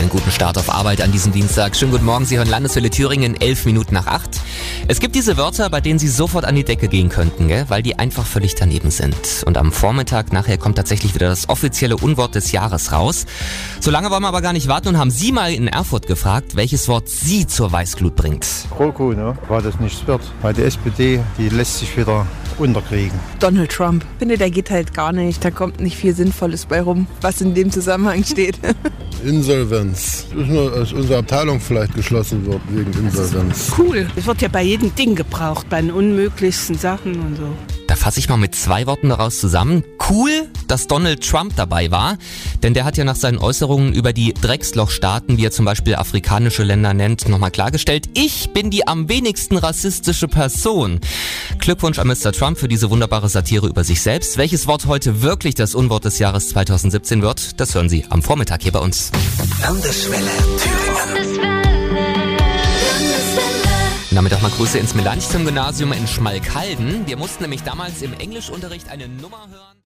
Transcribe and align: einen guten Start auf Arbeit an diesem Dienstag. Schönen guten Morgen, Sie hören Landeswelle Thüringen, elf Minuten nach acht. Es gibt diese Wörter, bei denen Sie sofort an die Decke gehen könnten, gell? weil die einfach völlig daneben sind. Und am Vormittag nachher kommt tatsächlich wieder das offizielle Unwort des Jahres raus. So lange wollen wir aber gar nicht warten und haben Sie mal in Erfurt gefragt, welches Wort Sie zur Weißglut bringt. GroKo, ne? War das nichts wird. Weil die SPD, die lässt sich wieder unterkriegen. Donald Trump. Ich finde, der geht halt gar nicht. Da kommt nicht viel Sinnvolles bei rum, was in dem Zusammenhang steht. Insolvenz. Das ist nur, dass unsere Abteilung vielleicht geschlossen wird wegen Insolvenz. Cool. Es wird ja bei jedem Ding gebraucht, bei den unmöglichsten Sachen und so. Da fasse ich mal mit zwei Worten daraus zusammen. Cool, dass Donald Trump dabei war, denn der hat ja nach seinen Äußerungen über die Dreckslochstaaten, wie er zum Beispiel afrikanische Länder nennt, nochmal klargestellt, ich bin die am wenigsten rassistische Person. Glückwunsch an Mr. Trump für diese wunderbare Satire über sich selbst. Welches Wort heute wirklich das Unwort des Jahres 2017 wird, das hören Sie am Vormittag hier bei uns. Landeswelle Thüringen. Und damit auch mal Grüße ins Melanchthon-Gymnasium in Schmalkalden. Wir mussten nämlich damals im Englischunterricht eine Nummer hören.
einen 0.00 0.08
guten 0.08 0.30
Start 0.30 0.56
auf 0.56 0.70
Arbeit 0.70 1.02
an 1.02 1.12
diesem 1.12 1.30
Dienstag. 1.30 1.76
Schönen 1.76 1.92
guten 1.92 2.06
Morgen, 2.06 2.24
Sie 2.24 2.38
hören 2.38 2.48
Landeswelle 2.48 2.88
Thüringen, 2.88 3.38
elf 3.38 3.66
Minuten 3.66 3.92
nach 3.92 4.06
acht. 4.06 4.40
Es 4.88 4.98
gibt 4.98 5.14
diese 5.14 5.36
Wörter, 5.36 5.68
bei 5.68 5.82
denen 5.82 5.98
Sie 5.98 6.08
sofort 6.08 6.46
an 6.46 6.54
die 6.54 6.64
Decke 6.64 6.88
gehen 6.88 7.10
könnten, 7.10 7.48
gell? 7.48 7.66
weil 7.68 7.82
die 7.82 7.98
einfach 7.98 8.24
völlig 8.24 8.54
daneben 8.54 8.90
sind. 8.90 9.44
Und 9.44 9.58
am 9.58 9.72
Vormittag 9.72 10.32
nachher 10.32 10.56
kommt 10.56 10.76
tatsächlich 10.76 11.14
wieder 11.14 11.28
das 11.28 11.50
offizielle 11.50 11.98
Unwort 11.98 12.34
des 12.34 12.50
Jahres 12.50 12.92
raus. 12.92 13.26
So 13.80 13.90
lange 13.90 14.10
wollen 14.10 14.22
wir 14.22 14.28
aber 14.28 14.40
gar 14.40 14.54
nicht 14.54 14.68
warten 14.68 14.88
und 14.88 14.98
haben 14.98 15.10
Sie 15.10 15.32
mal 15.32 15.52
in 15.52 15.68
Erfurt 15.68 16.06
gefragt, 16.06 16.56
welches 16.56 16.88
Wort 16.88 17.10
Sie 17.10 17.46
zur 17.46 17.70
Weißglut 17.70 18.16
bringt. 18.16 18.46
GroKo, 18.74 19.12
ne? 19.12 19.36
War 19.48 19.60
das 19.60 19.80
nichts 19.80 20.06
wird. 20.06 20.22
Weil 20.40 20.54
die 20.54 20.62
SPD, 20.62 21.20
die 21.36 21.50
lässt 21.50 21.78
sich 21.78 21.94
wieder 21.94 22.26
unterkriegen. 22.56 23.20
Donald 23.38 23.70
Trump. 23.70 24.06
Ich 24.14 24.18
finde, 24.20 24.38
der 24.38 24.50
geht 24.50 24.70
halt 24.70 24.94
gar 24.94 25.12
nicht. 25.12 25.44
Da 25.44 25.50
kommt 25.50 25.78
nicht 25.78 25.98
viel 25.98 26.14
Sinnvolles 26.14 26.64
bei 26.64 26.80
rum, 26.80 27.06
was 27.20 27.42
in 27.42 27.52
dem 27.52 27.70
Zusammenhang 27.70 28.24
steht. 28.24 28.58
Insolvenz. 29.24 30.26
Das 30.30 30.42
ist 30.42 30.48
nur, 30.48 30.70
dass 30.70 30.92
unsere 30.92 31.18
Abteilung 31.18 31.60
vielleicht 31.60 31.94
geschlossen 31.94 32.46
wird 32.46 32.60
wegen 32.70 32.92
Insolvenz. 32.92 33.72
Cool. 33.76 34.06
Es 34.16 34.26
wird 34.26 34.42
ja 34.42 34.48
bei 34.48 34.62
jedem 34.62 34.94
Ding 34.94 35.14
gebraucht, 35.14 35.68
bei 35.68 35.80
den 35.80 35.90
unmöglichsten 35.90 36.76
Sachen 36.76 37.20
und 37.20 37.36
so. 37.36 37.56
Da 37.90 37.96
fasse 37.96 38.20
ich 38.20 38.28
mal 38.28 38.36
mit 38.36 38.54
zwei 38.54 38.86
Worten 38.86 39.08
daraus 39.08 39.40
zusammen. 39.40 39.82
Cool, 40.08 40.30
dass 40.68 40.86
Donald 40.86 41.28
Trump 41.28 41.56
dabei 41.56 41.90
war, 41.90 42.18
denn 42.62 42.72
der 42.72 42.84
hat 42.84 42.96
ja 42.96 43.02
nach 43.02 43.16
seinen 43.16 43.38
Äußerungen 43.38 43.92
über 43.92 44.12
die 44.12 44.32
Dreckslochstaaten, 44.32 45.38
wie 45.38 45.44
er 45.44 45.50
zum 45.50 45.64
Beispiel 45.64 45.96
afrikanische 45.96 46.62
Länder 46.62 46.94
nennt, 46.94 47.28
nochmal 47.28 47.50
klargestellt, 47.50 48.08
ich 48.14 48.50
bin 48.52 48.70
die 48.70 48.86
am 48.86 49.08
wenigsten 49.08 49.56
rassistische 49.56 50.28
Person. 50.28 51.00
Glückwunsch 51.60 51.98
an 51.98 52.08
Mr. 52.08 52.32
Trump 52.32 52.58
für 52.58 52.68
diese 52.68 52.90
wunderbare 52.90 53.28
Satire 53.28 53.66
über 53.68 53.84
sich 53.84 54.02
selbst. 54.02 54.36
Welches 54.36 54.66
Wort 54.66 54.86
heute 54.86 55.22
wirklich 55.22 55.54
das 55.54 55.74
Unwort 55.74 56.04
des 56.04 56.18
Jahres 56.18 56.48
2017 56.50 57.22
wird, 57.22 57.60
das 57.60 57.74
hören 57.74 57.88
Sie 57.88 58.04
am 58.08 58.22
Vormittag 58.22 58.62
hier 58.62 58.72
bei 58.72 58.80
uns. 58.80 59.10
Landeswelle 59.60 60.30
Thüringen. 60.58 61.60
Und 64.10 64.16
damit 64.16 64.34
auch 64.34 64.42
mal 64.42 64.50
Grüße 64.50 64.76
ins 64.78 64.94
Melanchthon-Gymnasium 64.96 65.92
in 65.92 66.08
Schmalkalden. 66.08 67.06
Wir 67.06 67.16
mussten 67.16 67.44
nämlich 67.44 67.62
damals 67.62 68.02
im 68.02 68.12
Englischunterricht 68.14 68.88
eine 68.88 69.06
Nummer 69.08 69.46
hören. 69.48 69.76